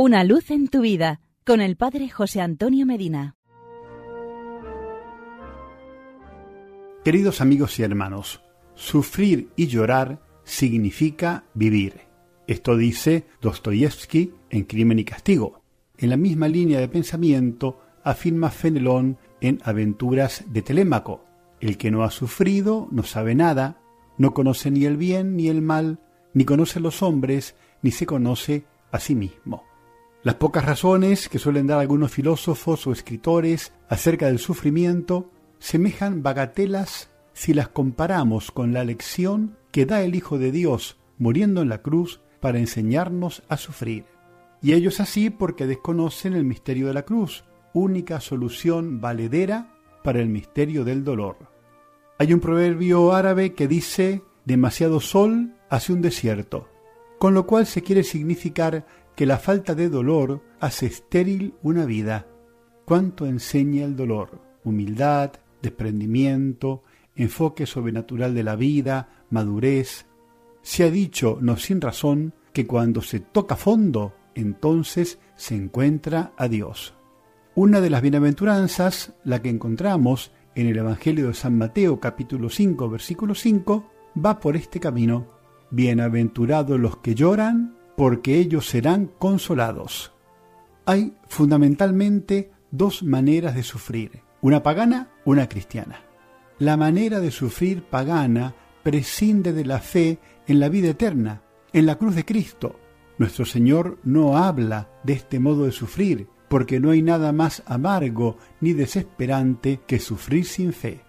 [0.00, 3.34] Una luz en tu vida con el Padre José Antonio Medina.
[7.04, 8.40] Queridos amigos y hermanos,
[8.76, 12.02] sufrir y llorar significa vivir.
[12.46, 15.64] Esto dice Dostoyevsky en Crimen y Castigo.
[15.96, 21.24] En la misma línea de pensamiento afirma Fenelón en Aventuras de Telémaco.
[21.58, 23.80] El que no ha sufrido no sabe nada,
[24.16, 25.98] no conoce ni el bien ni el mal,
[26.34, 29.67] ni conoce a los hombres, ni se conoce a sí mismo.
[30.24, 37.10] Las pocas razones que suelen dar algunos filósofos o escritores acerca del sufrimiento semejan bagatelas
[37.32, 41.82] si las comparamos con la lección que da el Hijo de Dios muriendo en la
[41.82, 44.06] cruz para enseñarnos a sufrir.
[44.60, 50.28] Y ellos así porque desconocen el misterio de la cruz, única solución valedera para el
[50.28, 51.36] misterio del dolor.
[52.18, 56.68] Hay un proverbio árabe que dice demasiado sol hace un desierto,
[57.20, 58.84] con lo cual se quiere significar
[59.18, 62.28] que la falta de dolor hace estéril una vida.
[62.84, 64.40] ¿Cuánto enseña el dolor?
[64.62, 66.84] Humildad, desprendimiento,
[67.16, 70.06] enfoque sobrenatural de la vida, madurez.
[70.62, 76.46] Se ha dicho, no sin razón, que cuando se toca fondo, entonces se encuentra a
[76.46, 76.94] Dios.
[77.56, 82.88] Una de las bienaventuranzas, la que encontramos en el Evangelio de San Mateo capítulo 5
[82.88, 83.84] versículo 5,
[84.24, 85.26] va por este camino.
[85.72, 90.12] Bienaventurados los que lloran, porque ellos serán consolados.
[90.86, 96.04] Hay fundamentalmente dos maneras de sufrir, una pagana, una cristiana.
[96.60, 98.54] La manera de sufrir pagana
[98.84, 102.78] prescinde de la fe en la vida eterna, en la cruz de Cristo.
[103.18, 108.36] Nuestro Señor no habla de este modo de sufrir, porque no hay nada más amargo
[108.60, 111.00] ni desesperante que sufrir sin fe.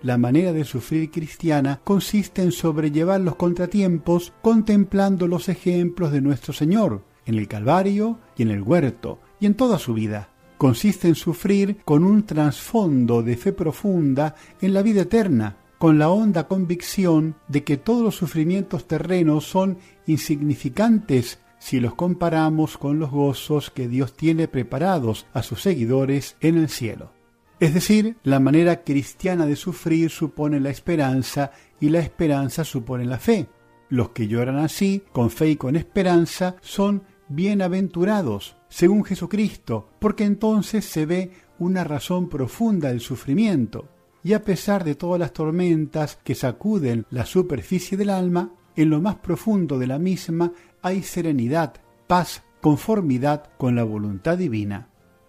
[0.00, 6.52] La manera de sufrir cristiana consiste en sobrellevar los contratiempos contemplando los ejemplos de nuestro
[6.52, 10.30] Señor, en el Calvario y en el huerto, y en toda su vida.
[10.56, 16.10] Consiste en sufrir con un trasfondo de fe profunda en la vida eterna, con la
[16.10, 23.10] honda convicción de que todos los sufrimientos terrenos son insignificantes si los comparamos con los
[23.10, 27.17] gozos que Dios tiene preparados a sus seguidores en el cielo.
[27.60, 33.18] Es decir, la manera cristiana de sufrir supone la esperanza y la esperanza supone la
[33.18, 33.48] fe.
[33.88, 40.84] Los que lloran así, con fe y con esperanza, son bienaventurados, según Jesucristo, porque entonces
[40.84, 43.88] se ve una razón profunda del sufrimiento.
[44.22, 49.00] Y a pesar de todas las tormentas que sacuden la superficie del alma, en lo
[49.00, 51.74] más profundo de la misma hay serenidad,
[52.06, 54.88] paz, conformidad con la voluntad divina.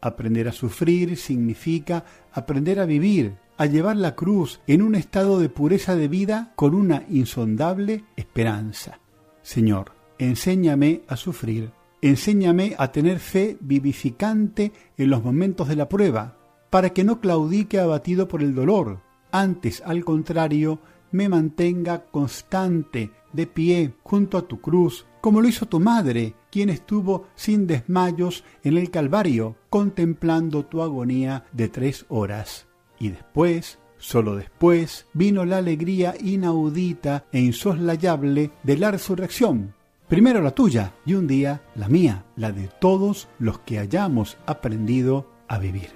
[0.00, 5.50] Aprender a sufrir significa aprender a vivir, a llevar la cruz en un estado de
[5.50, 9.00] pureza de vida con una insondable esperanza.
[9.42, 16.38] Señor, enséñame a sufrir, enséñame a tener fe vivificante en los momentos de la prueba,
[16.70, 19.00] para que no claudique abatido por el dolor,
[19.32, 20.80] antes, al contrario,
[21.12, 26.70] me mantenga constante, de pie, junto a tu cruz, como lo hizo tu madre, quien
[26.70, 32.66] estuvo sin desmayos en el Calvario, contemplando tu agonía de tres horas.
[32.98, 39.74] Y después, solo después, vino la alegría inaudita e insoslayable de la resurrección.
[40.08, 45.30] Primero la tuya y un día la mía, la de todos los que hayamos aprendido
[45.46, 45.90] a vivir.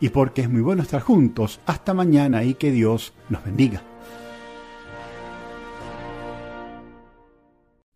[0.00, 3.82] Y porque es muy bueno estar juntos, hasta mañana y que Dios nos bendiga.